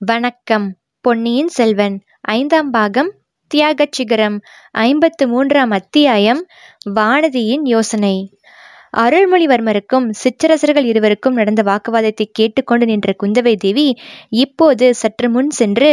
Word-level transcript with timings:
வணக்கம் 0.00 0.66
பொன்னியின் 1.00 1.48
செல்வன். 1.48 1.96
ஐந்தாம் 2.20 2.70
பாகம் 2.70 3.10
தியாகச் 3.50 3.92
சிகரம் 3.92 4.40
ஐம்பத்து 4.70 5.28
மூன்றாம் 5.28 5.70
அத்தியாயம் 5.70 6.40
வானதியின் 6.90 7.64
யோசனை. 7.64 8.14
அருள்மொழிவர்மருக்கும் 8.96 10.06
சிற்றரசர்கள் 10.10 10.84
இருவருக்கும் 10.84 11.34
நடந்த 11.34 11.62
வாக்குவாதத்தை 11.62 12.26
கேட்டுக்கொண்டு 12.32 12.86
நின்ற 12.86 13.14
குந்தவை 13.22 13.54
தேவி 13.56 13.86
இப்போது 14.28 14.94
சற்று 14.94 15.30
முன் 15.30 15.50
சென்று 15.50 15.92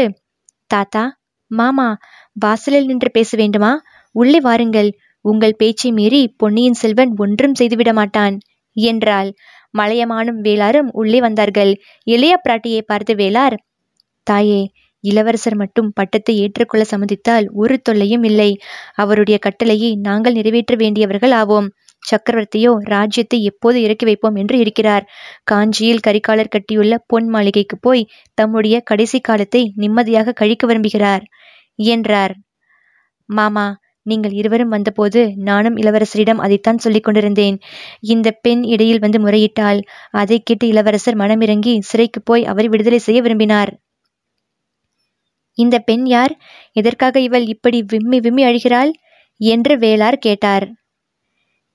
தாத்தா 0.67 1.19
மாமா 1.51 1.89
வாசலில் 2.33 2.85
நின்று 2.85 3.11
பேச 3.11 3.37
வேண்டுமா? 3.37 3.73
உள்ளே 4.15 4.39
வாருங்கள். 4.39 4.91
உங்கள் 5.25 5.55
பேச்சை 5.55 5.91
மீறி 5.91 6.33
பொன்னியின் 6.37 6.73
செல்வன் 6.73 7.13
ஒன்றும் 7.17 7.55
செய்துவிட 7.55 7.93
மாட்டான் 7.93 8.37
என்றாள். 8.73 9.31
மலையமானும் 9.77 10.41
வேளாரும் 10.41 10.91
உள்ளே 10.91 11.19
வந்தார்கள். 11.19 11.71
இளைய 12.03 12.41
பிராட்டியை 12.43 12.81
பார்த்து 12.85 13.13
வேளார் 13.15 13.55
தாயே 14.29 14.61
இளவரசர் 15.03 15.55
மட்டும் 15.55 15.89
பட்டத்தை 15.93 16.33
ஏற்றுக்கொள்ள 16.43 16.83
சம்மதித்தால் 16.83 17.45
ஒரு 17.53 17.75
தொல்லையும் 17.81 18.23
இல்லை. 18.23 18.49
அவருடைய 18.95 19.37
கட்டளையை 19.37 19.91
நாங்கள் 20.07 20.33
நிறைவேற்ற 20.33 20.75
வேண்டியவர்கள் 20.75 21.33
ஆவோம். 21.41 21.67
சக்கரவர்த்தியோ 22.03 22.71
ராஜ்யத்தை 22.85 23.37
எப்போது 23.43 23.77
இறக்கி 23.81 24.05
வைப்போம் 24.05 24.35
என்று 24.35 24.55
இருக்கிறார். 24.57 25.05
காஞ்சியில் 25.43 26.03
கரிகாலர் 26.07 26.53
கட்டியுள்ள 26.55 26.95
பொன் 27.07 27.27
மாளிகைக்கு 27.27 27.77
போய் 27.79 28.03
தம்முடைய 28.37 28.75
கடைசி 28.81 29.19
காலத்தை 29.19 29.63
நிம்மதியாக 29.75 30.33
கழிக்க 30.33 30.67
விரும்புகிறார் 30.67 31.23
என்றார். 31.89 32.33
மாமா 33.29 33.65
நீங்கள் 34.05 34.33
இருவரும் 34.33 34.73
வந்தபோது 34.75 35.21
நானும் 35.47 35.77
இளவரசரிடம் 35.77 36.43
அதைத்தான் 36.45 36.77
சொல்லிக் 36.77 37.05
கொண்டிருந்தேன். 37.05 37.57
இந்த 38.07 38.27
பெண் 38.45 38.61
இடையில் 38.65 39.03
வந்து 39.05 39.19
முறையிட்டால் 39.19 39.79
அதை 40.13 40.37
கேட்டு 40.41 40.65
இளவரசர் 40.67 41.17
மனமிறங்கி 41.17 41.73
சிறைக்கு 41.81 42.21
போய் 42.21 42.45
அவரை 42.45 42.67
விடுதலை 42.67 42.99
செய்ய 42.99 43.21
விரும்பினார். 43.21 43.71
இந்த 45.57 45.79
பெண் 45.79 46.05
யார்? 46.05 46.33
எதற்காக 46.71 47.19
இவள் 47.19 47.45
இப்படி 47.47 47.83
விம்மி 47.83 48.19
விம்மி 48.19 48.43
அழுகிறாள்? 48.43 48.91
என்று 49.41 49.77
வேளார் 49.77 50.17
கேட்டார். 50.17 50.65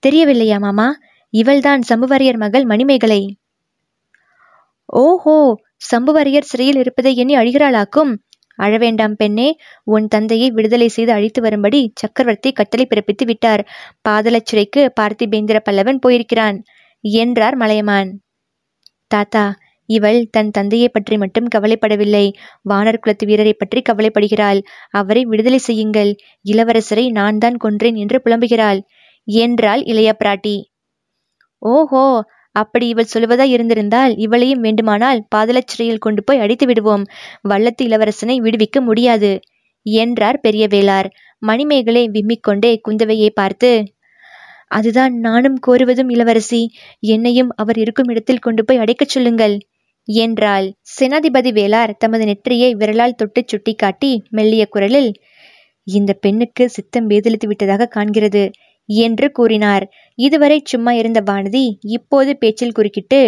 தெரியவில்லையா 0.03 0.59
மாமா? 0.59 0.89
இவள்தான் 1.35 1.83
சம்புவரையர் 1.89 2.37
மகள் 2.37 2.65
மணிமேகலை. 2.65 3.23
ஓஹோ! 4.89 5.37
சம்புவரையர் 5.93 6.43
சிறையில் 6.43 6.77
இருப்பதை 6.77 7.17
எண்ணி 7.17 7.37
அழுகிறாளாக்கும். 7.37 8.13
அழவேண்டாம் 8.59 9.15
பெண்ணே 9.17 9.47
உன் 9.85 10.09
தந்தையை 10.09 10.51
விடுதலை 10.51 10.89
செய்து 10.89 11.13
அழித்து 11.13 11.41
வரும்படி 11.43 11.93
சக்கரவர்த்தி 11.97 12.53
கட்டளை 12.53 12.87
பிறப்பித்து 12.87 13.25
விட்டார். 13.25 13.63
பாதலச்சிறைக்கு 14.09 14.83
பார்த்திபேந்திர 15.01 15.59
பல்லவன் 15.71 16.01
போயிருக்கிறான் 16.01 16.59
என்றார் 17.05 17.57
மலையமான். 17.57 18.11
தாத்தா 19.11 19.45
இவள் 19.93 20.21
தன் 20.31 20.51
தந்தையை 20.51 20.89
பற்றி 20.89 21.17
மட்டும் 21.17 21.49
கவலைப்படவில்லை. 21.55 22.25
வானர் 22.65 23.01
குலத்து 23.01 23.27
வீரரை 23.27 23.55
பற்றி 23.55 23.81
கவலைப்படுகிறாள். 23.83 24.61
அவரை 24.93 25.23
விடுதலை 25.25 25.61
செய்யுங்கள். 25.61 26.13
இளவரசரை 26.45 27.07
நான் 27.13 27.39
தான் 27.39 27.57
கொன்றேன் 27.57 27.97
என்று 27.97 28.19
புலம்புகிறாள். 28.21 28.81
என்றாள் 29.29 29.83
இளைய 29.85 30.11
பிராட்டி? 30.19 30.57
ஓஹோ! 31.63 32.05
அப்படி 32.57 32.87
இவள் 32.89 33.13
சொல்வதா 33.13 33.45
இருந்திருந்தால் 33.53 34.13
இவளையும் 34.19 34.61
வேண்டுமானால் 34.61 35.23
பாதலச் 35.35 35.71
சிறையில் 35.71 36.01
கொண்டு 36.01 36.23
போய் 36.25 36.39
அடித்து 36.39 36.67
விடுவோம். 36.67 37.05
வல்லத்து 37.45 37.83
இளவரசனை 37.85 38.37
விடுவிக்க 38.41 38.81
முடியாது 38.83 39.31
என்றார் 39.87 40.39
பெரிய 40.41 40.65
வேளார். 40.69 41.09
மணிமேகலை 41.43 42.05
விம்மிக்கொண்டே 42.09 42.73
குந்தவையை 42.85 43.31
பார்த்து 43.35 43.71
அதுதான் 44.71 45.15
நானும் 45.21 45.59
கோருவதும் 45.67 46.11
இளவரசி. 46.11 46.61
என்னையும் 47.09 47.51
அவர் 47.57 47.79
இருக்கும் 47.79 48.09
இடத்தில் 48.09 48.39
கொண்டு 48.39 48.63
போய் 48.65 48.81
அடைக்கச் 48.81 49.15
சொல்லுங்கள். 49.15 49.55
என்றாள். 50.09 50.67
சேனாதிபதி 50.97 51.51
வேளார் 51.53 51.93
தமது 51.99 52.25
நெற்றியை 52.25 52.71
விரலால் 52.75 53.15
தொட்டு 53.15 53.43
சுட்டிக்காட்டி 53.47 54.13
மெல்லிய 54.31 54.65
குரலில் 54.67 55.11
இந்த 55.87 56.13
பெண்ணுக்கு 56.15 56.65
சித்தம் 56.69 57.09
வேதளித்து 57.11 57.47
விட்டதாக 57.47 57.89
காண்கிறது 57.95 58.45
என்று 58.89 59.27
கூறினார். 59.33 59.85
இதுவரை 60.19 60.59
சும்மா 60.65 60.93
இருந்த 60.93 61.21
வானதி 61.21 61.65
இப்போது 61.97 62.37
பேச்சில் 62.37 62.73
குறுக்கிட்டு 62.73 63.21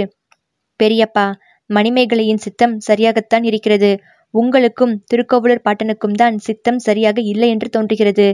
பெரியப்பா 0.80 1.26
மணிமேகலையின் 1.70 2.42
சித்தம் 2.46 2.74
சரியாகத்தான் 2.88 3.44
இருக்கிறது. 3.44 3.90
உங்களுக்கும் 4.34 4.94
திருக்கோவலூர் 5.06 5.64
பாட்டனுக்கும் 5.64 6.16
தான் 6.16 6.36
சித்தம் 6.38 6.78
சரியாக 6.78 7.18
இல்லை 7.32 7.48
என்று 7.48 7.68
தோன்றுகிறது. 7.68 8.26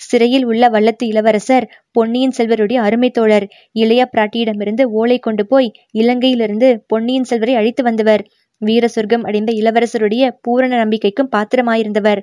சிறையில் 0.00 0.44
உள்ள 0.44 0.64
வல்லத்து 0.68 1.04
இளவரசர் 1.06 1.66
பொன்னியின் 1.92 2.34
செல்வருடைய 2.38 2.78
அருமை 2.78 3.10
தோழர் 3.10 3.46
இளைய 3.74 4.02
பிராட்டியிடமிருந்து 4.14 4.86
ஓலை 4.92 5.18
கொண்டு 5.18 5.46
போய் 5.46 5.70
இலங்கையிலிருந்து 5.94 6.70
பொன்னியின் 6.86 7.28
செல்வரை 7.30 7.54
அழைத்து 7.54 7.82
வந்தவர். 7.82 8.24
வீர 8.62 8.84
சொர்க்கம் 8.88 9.24
அடைந்த 9.24 9.50
இளவரசருடைய 9.52 10.22
பூரண 10.40 10.72
நம்பிக்கைக்கும் 10.84 11.32
பாத்திரமாயிருந்தவர். 11.36 12.20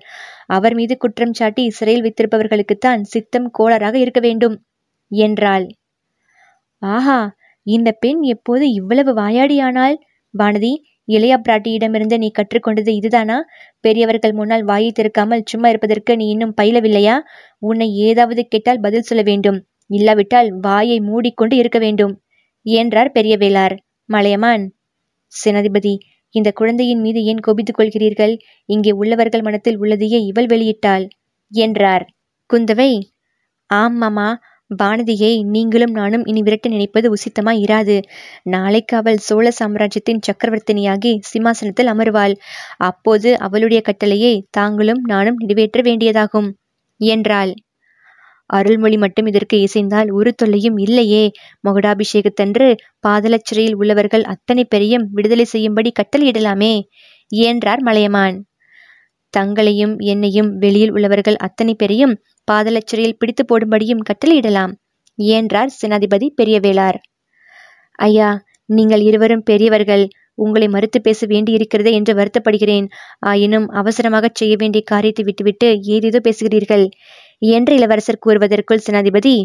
அவர் 0.48 0.76
மீது 0.76 0.94
குற்றம் 0.98 1.34
சாட்டி 1.34 1.64
சிறையில் 1.70 2.06
வைத்திருப்பவர்களுக்குத்தான் 2.06 3.04
சித்தம் 3.06 3.48
கோளராக 3.58 3.96
இருக்க 4.00 4.20
வேண்டும் 4.20 4.56
என்றாள். 5.12 5.66
ஆஹா 6.82 7.20
இந்த 7.68 7.90
பெண் 8.00 8.22
எப்போது 8.34 8.66
இவ்வளவு 8.72 9.12
வாயாடியானாள்? 9.14 9.96
வானதி 10.34 10.74
இளைய 11.08 11.34
பிராட்டியிடமிருந்து 11.38 12.18
நீ 12.18 12.30
கற்றுக்கொண்டது 12.32 12.92
இதுதானா? 13.00 13.38
பெரியவர்கள் 13.80 14.34
முன்னால் 14.34 14.64
வாயை 14.64 14.92
திறக்காமல் 14.92 15.44
சும்மா 15.44 15.68
இருப்பதற்கு 15.70 16.14
நீ 16.16 16.28
இன்னும் 16.28 16.54
பயிலவில்லையா? 16.62 17.16
உன்னை 17.60 17.88
ஏதாவது 18.08 18.44
கேட்டால் 18.48 18.80
பதில் 18.80 19.08
சொல்ல 19.10 19.24
வேண்டும். 19.24 19.60
இல்லாவிட்டால் 19.90 20.50
வாயை 20.60 20.98
மூடிக்கொண்டு 21.00 21.56
இருக்க 21.56 21.80
வேண்டும். 21.80 22.14
என்றார் 22.66 23.12
பெரிய 23.12 23.36
வேளார் 23.38 23.76
மலையமான் 24.10 24.64
சேனாதிபதி 25.34 25.94
இந்த 26.36 26.50
குழந்தையின் 26.52 27.02
மீது 27.02 27.20
ஏன் 27.24 27.40
கோபித்துக் 27.40 27.78
கொள்கிறீர்கள்? 27.80 28.34
இங்கே 28.70 28.92
உள்ளவர்கள் 28.92 29.42
மனத்தில் 29.42 29.80
உள்ளதையே 29.80 30.20
இவள் 30.26 30.46
வெளியிட்டாள் 30.46 31.06
என்றார். 31.52 32.06
குந்தவை 32.50 32.92
ஆம் 33.70 33.98
மாமா 33.98 34.28
வானதியை 34.72 35.32
நீங்களும் 35.46 35.92
நானும் 35.92 36.24
இனி 36.26 36.42
விரட்ட 36.42 36.68
நினைப்பது 36.70 37.08
உசித்தமாய் 37.14 37.60
இராது. 37.66 37.96
நாளைக்கு 38.46 38.94
அவள் 38.98 39.18
சோழ 39.18 39.46
சாம்ராஜ்யத்தின் 39.52 40.24
சக்கரவர்த்தினியாகி 40.28 41.12
சிம்மாசனத்தில் 41.32 41.92
அமருவாள். 41.94 42.34
அப்போது 42.82 43.32
அவளுடைய 43.40 43.82
கட்டளையை 43.82 44.34
தாங்களும் 44.50 45.02
நானும் 45.04 45.38
நிறைவேற்ற 45.40 45.82
வேண்டியதாகும் 45.82 46.50
என்றாள். 47.02 47.54
அருள்மொழி 48.50 48.98
மட்டும் 48.98 49.28
இதற்கு 49.28 49.56
இசைந்தால் 49.60 50.10
ஒரு 50.12 50.32
தொல்லையும் 50.34 50.78
இல்லையே. 50.78 51.24
மகுடாபிஷேகத்தன்று 51.68 52.68
பாதலச்சிறையில் 53.08 53.78
உள்ளவர்கள் 53.78 54.26
அத்தனை 54.34 54.64
பெரியும் 54.66 55.08
விடுதலை 55.12 55.46
செய்யும்படி 55.46 55.92
கட்டளையிடலாமே 55.92 56.74
என்றார் 57.32 57.82
மலையமான். 57.82 58.38
தங்களையும் 59.34 59.96
என்னையும் 60.06 60.50
வெளியில் 60.58 60.92
உள்ளவர்கள் 60.92 61.38
அத்தனை 61.38 61.74
பேரையும் 61.76 62.14
பாதலச்சிறையில் 62.48 63.20
பிடித்து 63.20 63.44
போடும்படியும் 63.44 64.06
கட்டளையிடலாம் 64.10 64.74
என்றார் 65.20 65.72
சேனாதிபதி 65.80 66.28
பெரியவேளார். 66.40 66.98
ஐயா 68.00 68.30
நீங்கள் 68.70 69.04
இருவரும் 69.10 69.44
பெரியவர்கள் 69.44 70.06
உங்களை 70.36 70.68
மறுத்து 70.68 71.00
பேச 71.02 71.20
வேண்டியிருக்கிறதே 71.26 71.92
என்று 71.92 72.14
வருத்தப்படுகிறேன். 72.14 72.88
ஆயினும் 73.22 73.68
அவசரமாக 73.72 74.30
செய்ய 74.34 74.54
வேண்டிய 74.58 74.82
காரியத்தை 74.84 75.24
விட்டுவிட்டு 75.26 75.68
ஏதேதோ 75.96 76.20
பேசுகிறீர்கள் 76.20 76.86
என்று 77.52 77.74
இளவரசர் 77.76 78.24
கூறுவதற்குள் 78.26 78.86
சேனாதிபதி 78.88 79.36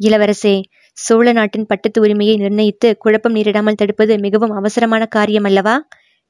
இளவரசே 0.00 0.54
சோழ 0.96 1.26
நாட்டின் 1.32 1.66
பட்டத்து 1.66 1.98
உரிமையை 2.00 2.34
நிர்ணயித்து 2.36 2.88
குழப்பம் 2.98 3.36
நேரிடாமல் 3.36 3.78
தடுப்பது 3.80 4.14
மிகவும் 4.18 4.56
அவசரமான 4.58 5.02
காரியம் 5.16 5.46
அல்லவா 5.50 5.76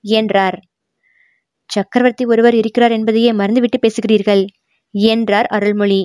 என்றார். 0.05 0.57
சக்கரவர்த்தி 1.71 2.25
ஒருவர் 2.25 2.57
இருக்கிறார் 2.61 2.95
என்பதையே 2.99 3.31
மறந்துவிட்டு 3.33 3.79
பேசுகிறீர்கள் 3.79 4.43
என்றார் 4.95 5.47
அருள்மொழி. 5.47 6.03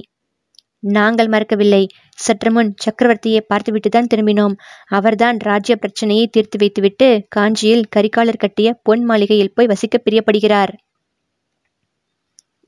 நாங்கள் 0.79 1.27
மறக்கவில்லை. 1.27 1.87
சற்று 2.17 2.51
முன் 2.51 2.73
சக்கரவர்த்தியை 2.85 3.41
பார்த்துவிட்டுதான் 3.49 4.09
திரும்பினோம். 4.13 4.55
அவர்தான் 4.87 5.37
ராஜ்ய 5.39 5.75
பிரச்சனையை 5.75 6.27
தீர்த்து 6.27 6.57
வைத்துவிட்டு 6.57 7.25
காஞ்சியில் 7.29 7.85
கரிகாலர் 7.95 8.37
கட்டிய 8.37 8.79
பொன் 8.83 9.03
மாளிகையில் 9.03 9.53
போய் 9.53 9.65
வசிக்க 9.65 10.01
பிரியப்படுகிறார். 10.05 10.73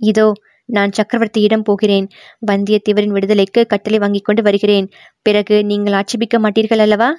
இதோ 0.01 0.27
நான் 0.65 0.89
சக்கரவர்த்தியிடம் 0.89 1.63
போகிறேன். 1.63 2.07
வந்தியத்தேவரின் 2.51 3.11
விடுதலைக்கு 3.11 3.65
கட்டளை 3.65 3.99
வாங்கிக் 3.99 4.25
கொண்டு 4.25 4.41
வருகிறேன். 4.41 4.87
பிறகு 5.21 5.65
நீங்கள் 5.65 5.93
ஆட்சேபிக்க 5.93 6.39
மாட்டீர்கள் 6.39 6.77
அல்லவா? 6.77 7.09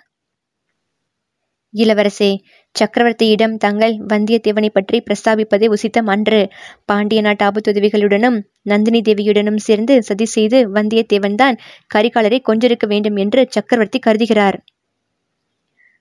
இளவரசே 1.75 2.29
சக்கரவர்த்தியிடம் 2.75 3.55
தங்கள் 3.57 3.95
வந்தியத்தேவனை 4.09 4.71
பற்றி 4.73 4.99
பிரஸ்தாபிப்பதே 5.01 5.67
உசித்தம் 5.69 6.07
அன்று 6.07 6.41
பாண்டிய 6.85 7.21
நாட்டு 7.21 7.45
ஆபத்துதவிகளுடனும் 7.45 8.39
நந்தினி 8.63 9.01
தேவியுடனும் 9.01 9.61
சேர்ந்து 9.61 10.03
சதி 10.03 10.25
செய்து 10.25 10.59
வந்தியத்தேவன்தான் 10.73 11.59
கரிகாலரை 11.95 12.41
கொஞ்சிருக்க 12.49 12.87
வேண்டும் 12.87 13.17
என்று 13.17 13.43
சக்கரவர்த்தி 13.51 14.01
கருதுகிறார். 14.07 14.59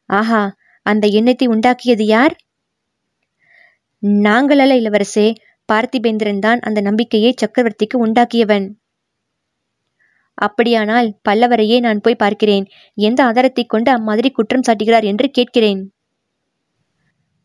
ஆஹா 0.09 0.41
அந்த 0.85 1.07
எண்ணத்தை 1.11 1.47
உண்டாக்கியது 1.47 2.05
யார்? 2.05 2.35
நாங்களல்ல 4.25 4.75
இளவரசே 4.81 5.27
பார்த்திபேந்திரன் 5.69 6.39
தான் 6.39 6.59
அந்த 6.59 6.79
நம்பிக்கையை 6.81 7.31
சக்கரவர்த்திக்கு 7.41 7.97
உண்டாக்கியவன். 7.97 8.67
அப்படியானால் 10.41 11.07
பல்லவரையே 11.29 11.79
நான் 11.79 12.03
போய் 12.07 12.21
பார்க்கிறேன். 12.23 12.67
எந்த 12.97 13.21
ஆதாரத்தை 13.23 13.65
கொண்டு 13.67 13.91
அம்மாதிரி 13.91 14.31
குற்றம் 14.31 14.67
சாட்டுகிறார் 14.67 15.03
என்று 15.03 15.27
கேட்கிறேன். 15.29 15.81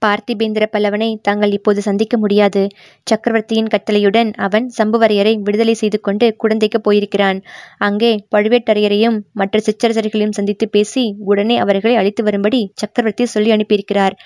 பார்த்திபேந்திர 0.03 0.65
பல்லவனை 0.73 1.09
தாங்கள் 1.23 1.53
இப்போது 1.57 1.81
சந்திக்க 1.87 2.15
முடியாது. 2.17 2.63
சக்கரவர்த்தியின் 3.07 3.71
கட்டளையுடன் 3.75 4.31
அவன் 4.37 4.67
சம்புவரையரை 4.79 5.33
விடுதலை 5.37 5.75
செய்து 5.75 5.99
கொண்டு 6.01 6.27
குழந்தைக்கு 6.37 6.79
போயிருக்கிறான். 6.81 7.39
அங்கே 7.79 8.11
பழுவேட்டரையரையும் 8.35 9.17
மற்ற 9.33 9.61
சிற்றரசர்களையும் 9.67 10.37
சந்தித்து 10.39 10.69
பேசி 10.69 11.05
உடனே 11.25 11.57
அவர்களை 11.59 11.95
அழைத்து 11.97 12.25
வரும்படி 12.25 12.61
சக்கரவர்த்தி 12.75 13.27
சொல்லி 13.27 13.53
அனுப்பியிருக்கிறார். 13.57 14.17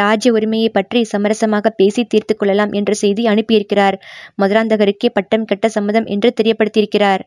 ராஜ்ய 0.00 0.32
உரிமையை 0.32 0.68
பற்றி 0.68 1.02
சமரசமாக 1.12 1.72
பேசி 1.80 2.04
தீர்த்து 2.04 2.36
கொள்ளலாம் 2.36 2.72
என்ற 2.72 2.94
செய்தி 2.94 3.24
அனுப்பியிருக்கிறார். 3.26 3.98
மதுராந்தகருக்கே 4.42 5.10
பட்டம் 5.18 5.44
கட்ட 5.44 5.68
சம்மதம் 5.68 6.06
என்று 6.06 6.30
தெரியப்படுத்தியிருக்கிறார். 6.40 7.24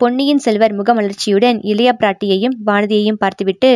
பொன்னியின் 0.00 0.42
செல்வர் 0.44 0.72
முகமலர்ச்சியுடன் 0.72 1.58
இளைய 1.62 1.90
பிராட்டியையும் 1.92 2.56
வானதியையும் 2.66 3.18
பார்த்துவிட்டு 3.18 3.70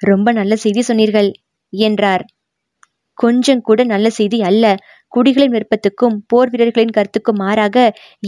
ரொம்ப 0.00 0.32
நல்ல 0.32 0.52
செய்தி 0.56 0.82
சொன்னீர்கள் 0.82 1.28
என்றார். 1.72 2.22
கொஞ்சம் 3.18 3.60
கூட 3.60 3.80
நல்ல 3.84 4.06
செய்தி 4.10 4.38
அல்ல. 4.42 4.64
குடிகளின் 5.12 5.52
விருப்பத்துக்கும் 5.52 6.16
போர் 6.26 6.50
வீரர்களின் 6.50 6.94
கருத்துக்கும் 6.96 7.38
மாறாக 7.38 7.76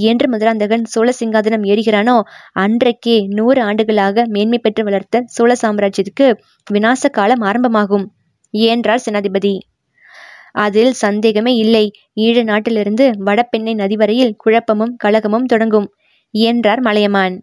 என்று 0.02 0.26
மதுராந்தகன் 0.28 0.84
சோழ 0.84 1.08
சிங்காதனம் 1.12 1.64
ஏறுகிறானோ 1.64 2.16
அன்றைக்கே 2.56 3.16
நூறு 3.38 3.60
ஆண்டுகளாக 3.62 4.26
மேன்மை 4.26 4.60
பெற்று 4.62 4.84
வளர்த்த 4.84 5.24
சோழ 5.28 5.52
சாம்ராஜ்யத்துக்கு 5.62 6.28
விநாச 6.66 7.10
காலம் 7.10 7.44
ஆரம்பமாகும் 7.48 8.06
என்றார் 8.54 9.04
சேனாதிபதி. 9.06 9.54
அதில் 10.58 10.94
சந்தேகமே 10.96 11.52
இல்லை. 11.56 11.84
ஈழ 12.16 12.36
நாட்டிலிருந்து 12.44 13.04
வடபெண்ணை 13.26 13.74
நதி 13.74 13.96
வரையில் 13.96 14.36
குழப்பமும் 14.36 14.94
கழகமும் 15.04 15.46
தொடங்கும். 15.46 15.88
என்றார் 16.34 16.80
மலையமான். 16.80 17.36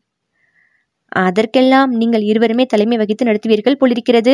அதற்கெல்லாம் 1.25 1.91
நீங்கள் 1.91 2.23
இருவருமே 2.23 2.65
தலைமை 2.65 2.97
வகித்து 2.97 3.23
நடத்துவீர்கள் 3.25 3.79
போலிருக்கிறது. 3.79 4.33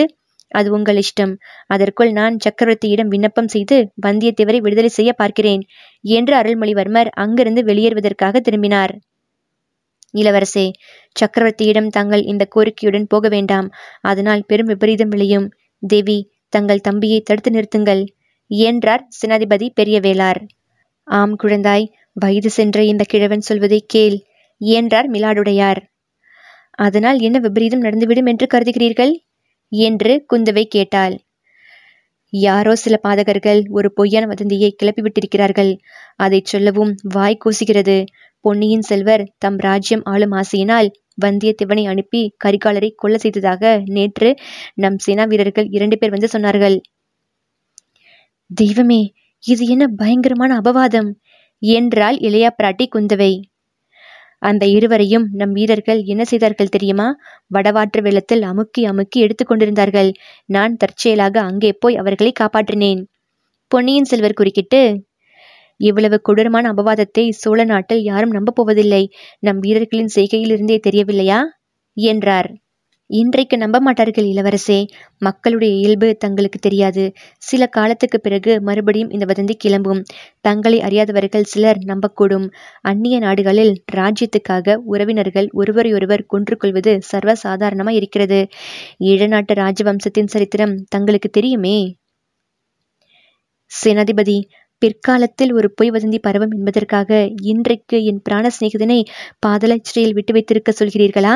அது 0.51 0.69
உங்கள் 0.71 0.99
இஷ்டம். 1.01 1.33
அதற்குள் 1.67 2.11
நான் 2.11 2.37
சக்கரவர்த்தியிடம் 2.45 3.11
விண்ணப்பம் 3.13 3.47
செய்து 3.47 3.77
வந்தியத்தேவரை 4.05 4.59
விடுதலை 4.61 4.89
செய்ய 4.89 5.11
பார்க்கிறேன் 5.13 5.61
என்று 6.03 6.33
அருள்மொழிவர்மர் 6.35 7.09
அங்கிருந்து 7.15 7.61
வெளியேறுவதற்காக 7.63 8.39
திரும்பினார். 8.39 8.93
இளவரசே 10.13 10.65
சக்கரவர்த்தியிடம் 11.15 11.87
தாங்கள் 11.87 12.23
இந்த 12.23 12.43
கோரிக்கையுடன் 12.55 13.07
போக 13.07 13.27
வேண்டாம். 13.29 13.67
அதனால் 14.01 14.43
பெரும் 14.47 14.65
விபரீதம் 14.65 15.07
விளையும். 15.07 15.47
தேவி 15.83 16.17
தங்கள் 16.53 16.85
தம்பியை 16.87 17.19
தடுத்து 17.21 17.51
நிறுத்துங்கள் 17.51 18.01
என்றார் 18.51 19.03
சேனாதிபதி 19.17 19.67
பெரியவேளார். 19.79 20.39
ஆம் 21.07 21.35
குழந்தாய் 21.43 21.85
வயது 22.13 22.49
சென்ற 22.49 22.83
இந்த 22.83 23.03
கிழவன் 23.03 23.47
சொல்வதை 23.49 23.79
கேள். 23.87 24.17
என்றார் 24.61 25.11
மிலாடுடையார். 25.11 25.81
அதனால் 26.79 27.19
என்ன 27.19 27.39
விபரீதம் 27.39 27.83
நடந்துவிடும் 27.83 28.25
என்று 28.25 28.47
கருதுகிறீர்கள்? 28.53 29.13
என்று 29.71 30.25
குந்தவை 30.33 30.63
கேட்டாள். 30.67 31.15
யாரோ 32.33 32.75
சில 32.75 32.99
பாதகர்கள் 33.03 33.61
ஒரு 33.69 33.93
பொய்யான 33.93 34.25
வதந்தியை 34.25 34.75
கிளப்பிவிட்டிருக்கிறார்கள். 34.75 35.71
அதைச் 36.15 36.45
சொல்லவும் 36.45 36.95
வாய் 37.13 37.41
கூசுகிறது. 37.45 37.97
பொன்னியின் 38.45 38.81
செல்வர் 38.81 39.23
தம் 39.37 39.57
ராஜ்யம் 39.57 40.03
ஆளும் 40.03 40.31
ஆசையினால் 40.31 40.89
வந்தியத்தேவனை 41.21 41.83
அனுப்பி 41.87 42.21
கரிகாலரை 42.45 42.89
கொல்ல 42.95 43.17
செய்ததாக 43.17 43.83
நேற்று 43.85 44.29
நம் 44.73 44.97
சேனா 44.97 45.23
வீரர்கள் 45.23 45.67
இரண்டு 45.69 45.97
பேர் 45.97 46.09
வந்து 46.09 46.29
சொன்னார்கள். 46.31 46.77
தெய்வமே 48.49 49.01
இது 49.43 49.65
என்ன 49.65 49.87
பயங்கரமான 49.87 50.51
அபவாதம்? 50.61 51.09
என்றாள் 51.61 52.17
இளையா 52.17 52.49
பிராட்டி 52.57 52.85
குந்தவை. 52.95 53.31
அந்த 54.41 54.63
இருவரையும் 54.67 55.25
நம் 55.31 55.51
வீரர்கள் 55.51 56.01
என்ன 56.03 56.23
செய்தார்கள் 56.23 56.69
தெரியுமா? 56.69 57.07
வடவாற்று 57.55 58.01
வெள்ளத்தில் 58.01 58.43
அமுக்கி 58.43 58.85
அமுக்கி 58.85 59.19
எடுத்து 59.19 59.45
கொண்டிருந்தார்கள். 59.45 60.11
நான் 60.49 60.75
தற்செயலாக 60.77 61.35
அங்கே 61.41 61.71
போய் 61.73 61.95
அவர்களை 61.95 62.31
காப்பாற்றினேன். 62.39 63.01
பொன்னியின் 63.71 64.05
செல்வர் 64.05 64.33
குறுக்கிட்டு 64.33 64.81
இவ்வளவு 65.79 66.17
கொடூரமான 66.21 66.65
அபவாதத்தை 66.73 67.25
சோழ 67.33 67.63
நாட்டில் 67.63 68.03
யாரும் 68.03 68.31
நம்பப் 68.31 68.55
போவதில்லை. 68.55 69.03
நம் 69.39 69.59
வீரர்களின் 69.59 70.13
செய்கையிலிருந்தே 70.15 70.77
தெரியவில்லையா? 70.79 71.39
என்றார். 71.97 72.49
இன்றைக்கு 73.11 73.57
நம்ப 73.57 73.79
மாட்டார்கள் 73.79 74.25
இளவரசே. 74.25 74.77
மக்களுடைய 75.17 75.75
இயல்பு 75.75 76.17
தங்களுக்கு 76.17 76.59
தெரியாது. 76.59 77.03
சில 77.37 77.67
காலத்துக்கு 77.67 78.19
பிறகு 78.19 78.61
மறுபடியும் 78.61 79.09
இந்த 79.09 79.25
வதந்தி 79.25 79.55
கிளம்பும். 79.57 80.03
தங்களை 80.41 80.81
அறியாதவர்கள் 80.81 81.43
சிலர் 81.43 81.79
நம்பக்கூடும். 81.85 82.47
அந்நிய 82.81 83.19
நாடுகளில் 83.19 83.73
ராஜ்யத்துக்காக 83.95 84.75
உறவினர்கள் 84.75 85.49
ஒருவரையொருவர் 85.53 86.25
கொன்று 86.25 86.57
கொள்வது 86.57 86.99
சர்வசாதாரணமாக 87.11 87.93
இருக்கிறது. 87.93 88.47
ஈழநாட்டு 88.99 89.55
ராஜவம்சத்தின் 89.55 90.27
சரித்திரம் 90.27 90.75
தங்களுக்கு 90.89 91.29
தெரியுமே? 91.29 91.77
சேனாதிபதி 93.71 94.39
பிற்காலத்தில் 94.81 95.53
ஒரு 95.53 95.67
பொய் 95.71 95.91
வதந்தி 95.91 96.19
பரவும் 96.21 96.51
என்பதற்காக 96.51 97.29
இன்றைக்கு 97.41 97.97
என் 98.03 98.21
பிராண 98.21 98.45
சிநேகிதனை 98.47 98.99
பாதலச்சிறையில் 99.47 100.13
விட்டு 100.13 100.33
வைத்திருக்க 100.33 100.73
சொல்கிறீர்களா? 100.79 101.33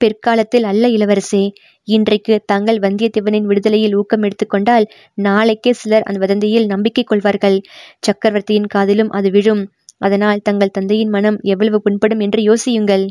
பிற்காலத்தில் 0.00 0.64
அல்ல 0.64 0.88
இளவரசே. 0.88 1.50
இன்றைக்கு 1.88 2.42
தங்கள் 2.46 2.78
வந்தியத்தேவனின் 2.78 3.42
விடுதலையில் 3.42 3.94
ஊக்கம் 3.94 4.22
எடுத்துக்கொண்டால் 4.22 4.86
நாளைக்கே 5.14 5.72
சிலர் 5.72 6.02
அந்த 6.02 6.18
வதந்தியில் 6.26 6.66
நம்பிக்கை 6.66 7.04
கொள்வார்கள். 7.04 7.60
சக்கரவர்த்தியின் 7.98 8.66
காதிலும் 8.66 9.10
அது 9.10 9.30
விழும். 9.30 9.62
அதனால் 9.98 10.42
தங்கள் 10.42 10.70
தந்தையின் 10.70 11.08
மனம் 11.08 11.38
எவ்வளவு 11.42 11.82
புண்படும் 11.82 12.20
என்று 12.20 12.40
யோசியுங்கள். 12.42 13.06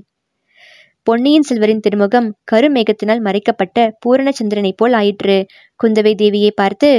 பொன்னியின் 1.04 1.48
செல்வரின் 1.50 1.80
திருமுகம் 1.80 2.36
கருமேகத்தினால் 2.52 3.22
மறைக்கப்பட்ட 3.22 3.98
பூரணச்சந்திரனைப் 4.04 4.78
போல் 4.78 4.94
ஆயிற்று. 4.94 5.38
குந்தவை 5.84 6.14
தேவியை 6.16 6.52
பார்த்து 6.56 6.90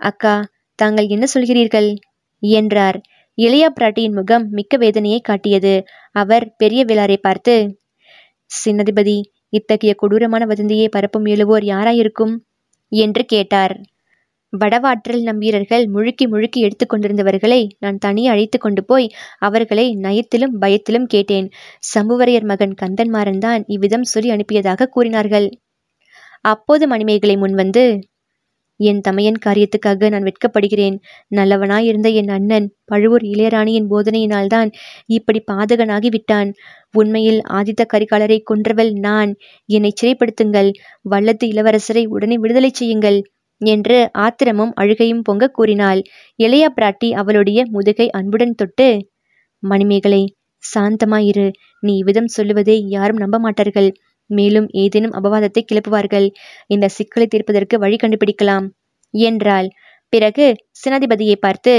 அக்கா 0.00 0.34
தாங்கள் 0.78 1.06
என்ன 1.06 1.26
சொல்கிறீர்கள்? 1.34 1.90
என்றார். 2.42 3.00
இளையா 3.38 3.68
பிராட்டியின் 3.76 4.12
முகம் 4.12 4.44
மிக்க 4.50 4.76
வேதனையை 4.76 5.20
காட்டியது. 5.20 5.74
அவர் 6.12 6.54
பெரிய 6.56 6.84
விழாரை 6.84 7.16
பார்த்து 7.16 7.54
சின்னதிபதி 8.62 9.16
இத்தகைய 9.48 9.92
கொடூரமான 9.94 10.42
வதந்தியை 10.46 10.86
பரப்பும் 10.88 11.26
எழுவோர் 11.26 11.64
யாராயிருக்கும்? 11.64 12.34
என்று 12.92 13.22
கேட்டார். 13.24 13.74
வடவாற்றில் 14.52 15.22
நம் 15.22 15.38
வீரர்கள் 15.38 15.84
முழுக்கி 15.88 16.24
முழுக்கி 16.28 16.60
எடுத்து 16.60 16.86
கொண்டிருந்தவர்களை 16.86 17.60
நான் 17.78 17.98
தனியே 17.98 18.28
அழைத்து 18.28 18.58
கொண்டு 18.58 18.82
போய் 18.84 19.06
அவர்களை 19.38 19.86
நயத்திலும் 19.96 20.54
பயத்திலும் 20.60 21.06
கேட்டேன். 21.06 21.48
சம்புவரையர் 21.94 22.44
மகன் 22.44 22.74
கந்தன்மாறன் 22.82 23.38
தான் 23.38 23.64
இவ்விதம் 23.66 24.02
சொல்லி 24.04 24.30
அனுப்பியதாக 24.30 24.88
கூறினார்கள். 24.88 25.48
அப்போது 26.44 26.84
மணிமேகலை 26.88 27.36
முன்வந்து 27.36 27.84
என் 28.80 29.00
தமையன் 29.00 29.38
காரியத்துக்காக 29.46 30.08
நான் 30.10 30.26
வெட்கப்படுகிறேன். 30.28 30.96
நல்லவனாயிருந்த 31.30 32.08
என் 32.12 32.28
அண்ணன் 32.28 32.66
பழுவூர் 32.84 33.24
இளையராணியின் 33.24 33.90
போதனையினால்தான் 33.90 34.70
இப்படி 35.08 35.42
பாதகனாகி 35.52 36.10
விட்டான் 36.10 36.50
உண்மையில் 36.94 37.40
ஆதித்த 37.52 37.82
கரிகாலரை 37.92 38.38
கொன்றவள் 38.50 38.92
நான். 39.00 39.30
என்னை 39.68 39.92
சிறைப்படுத்துங்கள். 40.00 40.70
வல்லத்து 41.10 41.46
இளவரசரை 41.46 42.04
உடனே 42.06 42.38
விடுதலை 42.38 42.70
செய்யுங்கள் 42.74 43.18
என்று 43.60 43.98
ஆத்திரமும் 44.18 44.72
அழுகையும் 44.74 45.22
பொங்க 45.22 45.44
கூறினாள். 45.48 46.00
இளையா 46.38 46.68
பிராட்டி 46.76 47.10
அவளுடைய 47.14 47.60
முதுகை 47.70 48.06
அன்புடன் 48.10 48.54
தொட்டு 48.54 48.88
மணிமேகலை 49.62 50.22
சாந்தமாயிரு. 50.62 51.46
நீ 51.82 51.92
இவ்விதம் 51.96 52.28
சொல்லுவதை 52.28 52.76
யாரும் 52.88 53.16
நம்ப 53.16 53.38
மாட்டார்கள் 53.38 53.88
மேலும் 54.30 54.68
ஏதேனும் 54.74 55.12
அபவாதத்தை 55.12 55.62
கிளப்புவார்கள். 55.64 56.26
இந்த 56.66 56.88
சிக்கலை 56.88 57.26
தீர்ப்பதற்கு 57.26 57.78
வழி 57.78 57.96
கண்டுபிடிக்கலாம். 57.96 58.66
என்றாள். 59.14 59.68
பிறகு 60.12 60.46
சினாதிபதியை 60.82 61.36
பார்த்து 61.40 61.74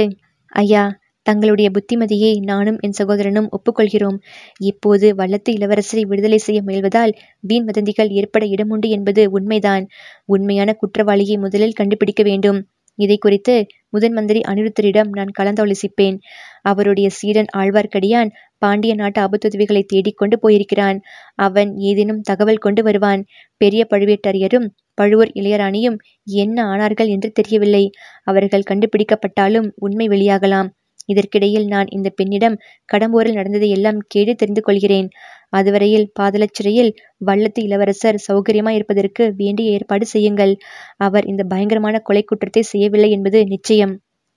ஐயா 0.55 0.83
தங்களுடைய 1.25 1.71
புத்திமதியை 1.71 2.31
நானும் 2.39 2.77
என் 2.79 2.97
சகோதரனும் 2.97 3.47
ஒப்புக்கொள்கிறோம். 3.49 4.17
இப்போது 4.61 5.07
வல்லத்து 5.15 5.49
இளவரசரை 5.49 6.01
விடுதலை 6.01 6.37
செய்ய 6.37 6.61
முயல்வதால் 6.61 7.13
வீண் 7.39 7.63
வதந்திகள் 7.63 8.09
ஏற்பட 8.09 8.45
இடமுண்டு 8.45 8.89
என்பது 8.89 9.23
உண்மைதான். 9.31 9.85
உண்மையான 10.25 10.73
குற்றவாளியை 10.73 11.37
முதலில் 11.37 11.73
கண்டுபிடிக்க 11.73 12.23
வேண்டும். 12.23 12.59
இதை 12.99 13.17
குறித்து 13.17 13.55
முதன் 13.89 14.13
மந்திரி 14.13 14.41
அனிருத்தரிடம் 14.47 15.09
நான் 15.09 15.31
கலந்தாலோசிப்பேன். 15.39 16.17
அவருடைய 16.61 17.07
சீடன் 17.09 17.49
ஆழ்வார்க்கடியான் 17.57 18.29
பாண்டிய 18.65 18.93
நாட்டு 18.93 19.19
ஆபத்துதவிகளை 19.21 19.83
தேடிக்கொண்டு 19.85 20.35
போயிருக்கிறான். 20.39 20.97
அவன் 21.39 21.71
ஏதேனும் 21.89 22.21
தகவல் 22.21 22.63
கொண்டு 22.65 22.83
வருவான். 22.83 23.21
பெரிய 23.61 23.81
பழுவேட்டரையரும் 23.89 24.67
பழுவூர் 24.97 25.31
இளையராணியும் 25.35 25.97
என்ன 26.37 26.57
ஆனார்கள் 26.65 27.09
என்று 27.09 27.29
தெரியவில்லை. 27.31 27.85
அவர்கள் 28.23 28.69
கண்டுபிடிக்கப்பட்டாலும் 28.69 29.67
உண்மை 29.77 30.07
வெளியாகலாம். 30.07 30.69
இதற்கிடையில் 31.09 31.65
நான் 31.65 31.89
இந்த 31.89 32.09
பெண்ணிடம் 32.09 32.55
கடம்பூரில் 32.89 33.37
நடந்ததை 33.39 33.67
எல்லாம் 33.69 33.99
கேட்டு 34.07 34.33
தெரிந்து 34.35 34.61
கொள்கிறேன். 34.61 35.07
அதுவரையில் 35.49 36.07
பாதலச்சிறையில் 36.19 36.89
வல்லத்து 37.25 37.61
இளவரசர் 37.67 38.17
சௌகரியமாய் 38.27 38.77
இருப்பதற்கு 38.77 39.23
வேண்டிய 39.37 39.75
ஏற்பாடு 39.75 40.05
செய்யுங்கள். 40.05 40.53
அவர் 40.99 41.25
இந்த 41.25 41.43
பயங்கரமான 41.43 41.99
கொலை 41.99 42.23
குற்றத்தை 42.23 42.63
செய்யவில்லை 42.63 43.09
என்பது 43.11 43.41
நிச்சயம். 43.45 43.93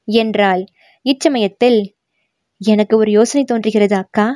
என்றாள். 0.08 0.62
இச்சமயத்தில் 1.06 1.78
எனக்கு 2.60 2.96
ஒரு 2.96 3.10
யோசனை 3.10 3.44
தோன்றுகிறது 3.44 3.96
அக்கா. 3.96 4.26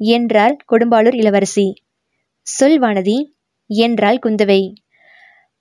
என்றாள் 0.00 0.56
கொடும்பாளூர் 0.72 1.14
இளவரசி. 1.14 1.66
சொல் 2.46 2.80
வானதி. 2.80 3.16
என்றாள் 3.70 4.18
குந்தவை. 4.26 4.60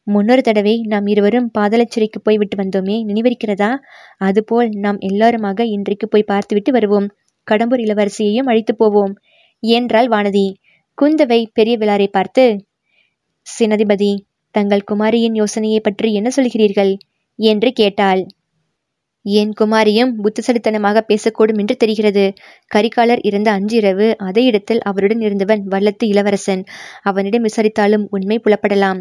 முன்னொரு 0.08 0.42
தடவை 0.42 0.82
நாம் 0.82 1.06
இருவரும் 1.08 1.52
பாதளச்சிறைக்கு 1.60 2.20
போய்விட்டு 2.24 2.56
வந்தோமே. 2.58 2.98
நினைவிருக்கிறதா? 3.06 3.72
அதுபோல் 4.18 4.70
நாம் 4.76 5.00
எல்லாருமாக 5.00 5.66
இன்றைக்கு 5.66 6.08
போய் 6.08 6.24
பார்த்துவிட்டு 6.24 6.72
வருவோம். 6.72 7.08
கடம்பூர் 7.48 7.84
இளவரசியையும் 7.86 8.50
அழைத்து 8.50 8.76
போவோம். 8.76 9.14
என்றாள் 9.60 10.08
வானதி. 10.08 10.48
குந்தவை 10.98 11.46
பெரிய 11.54 11.78
விழாரை 11.78 12.08
பார்த்து 12.08 12.44
சினதிபதி 13.48 14.12
தங்கள் 14.56 14.88
குமாரியின் 14.92 15.36
யோசனையை 15.36 15.80
பற்றி 15.80 16.14
என்ன 16.14 16.30
சொல்கிறீர்கள்? 16.36 16.94
என்று 17.40 17.72
கேட்டாள். 17.72 18.22
என் 19.26 19.52
குமாரியும் 19.60 20.12
புத்திசலித்தனமாக 20.22 21.02
பேசக்கூடும் 21.02 21.58
என்று 21.58 21.76
தெரிகிறது. 21.78 22.24
கரிகாலர் 22.76 23.22
இறந்த 23.22 23.52
அன்றிரவு 23.52 24.08
அதே 24.20 24.44
இடத்தில் 24.44 24.82
அவருடன் 24.82 25.22
இருந்தவன் 25.22 25.62
வல்லத்து 25.72 26.06
இளவரசன். 26.08 26.64
அவனிடம் 27.02 27.44
விசாரித்தாலும் 27.44 28.06
உண்மை 28.10 28.40
புலப்படலாம். 28.40 29.00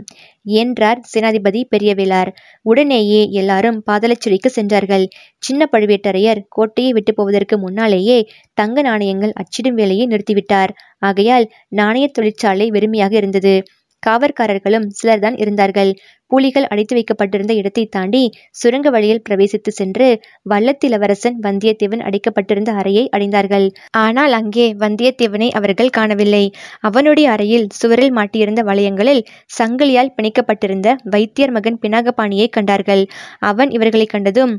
என்றார் 0.57 1.01
சேனாதிபதி 1.13 1.63
பெரியவேளார். 1.71 2.31
உடனேயே 2.63 3.31
எல்லாரும் 3.33 3.83
பாதலச்சிறைக்கு 3.91 4.51
சென்றார்கள். 4.51 5.07
சின்ன 5.43 5.69
பழுவேட்டரையர் 5.73 6.43
கோட்டையை 6.49 6.93
விட்டு 6.93 7.15
போவதற்கு 7.15 7.59
முன்னாலேயே 7.59 8.19
தங்க 8.55 8.83
நாணயங்கள் 8.83 9.37
அச்சிடும் 9.37 9.75
வேலையை 9.75 10.07
நிறுத்திவிட்டார். 10.07 10.73
ஆகையால் 10.99 11.47
நாணய 11.69 12.07
தொழிற்சாலை 12.13 12.71
வெறுமையாக 12.71 13.13
இருந்தது. 13.13 13.55
காவற்காரர்களும் 14.03 14.87
சிலர்தான் 14.99 15.37
இருந்தார்கள். 15.43 15.91
புலிகள் 16.31 16.67
அடைத்து 16.73 16.95
வைக்கப்பட்டிருந்த 16.99 17.53
இடத்தை 17.55 17.85
தாண்டி 17.87 18.23
சுரங்க 18.61 18.91
வழியில் 18.91 19.23
பிரவேசித்து 19.27 19.71
சென்று 19.71 20.07
வல்லத்திலவரசன் 20.51 21.37
வந்தியத்தேவன் 21.47 22.05
அடைக்கப்பட்டிருந்த 22.09 22.71
அறையை 22.81 23.05
அடைந்தார்கள். 23.17 23.67
ஆனால் 24.05 24.35
அங்கே 24.41 24.67
வந்தியத்தேவனை 24.85 25.49
அவர்கள் 25.61 25.95
காணவில்லை. 25.99 26.45
அவனுடைய 26.81 27.29
அறையில் 27.31 27.67
சுவரில் 27.81 28.15
மாட்டியிருந்த 28.19 28.63
வளையங்களில் 28.71 29.23
சங்கிலியால் 29.59 30.15
பிணைக்கப்பட்டிருந்த 30.17 30.97
வைத்தியர் 31.15 31.55
மகன் 31.59 31.81
பினாகபாணியை 31.85 32.49
கண்டார்கள். 32.57 33.05
அவன் 33.51 33.73
இவர்களை 33.79 34.07
கண்டதும் 34.07 34.55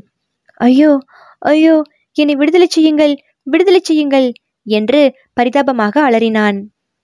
ஐயோ 0.60 0.92
ஐயோ 1.52 1.76
என்னை 2.16 2.34
விடுதலை 2.40 2.68
செய்யுங்கள் 2.68 3.14
விடுதலை 3.46 3.80
செய்யுங்கள் 3.82 4.28
என்று 4.66 5.00
பரிதாபமாக 5.38 5.94
அலறினான். 6.08 6.58